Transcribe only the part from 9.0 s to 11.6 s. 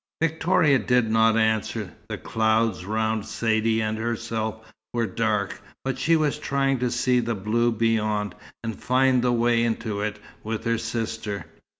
the way into it, with her sister.